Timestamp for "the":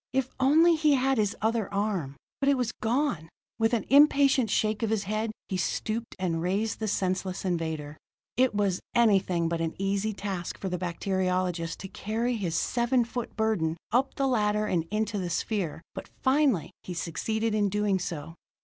6.79-6.87, 10.69-10.79, 14.15-14.25, 15.19-15.29